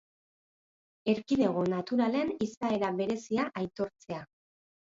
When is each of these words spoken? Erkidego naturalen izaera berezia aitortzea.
Erkidego 1.13 1.65
naturalen 1.75 2.33
izaera 2.47 2.93
berezia 3.03 3.47
aitortzea. 3.63 4.27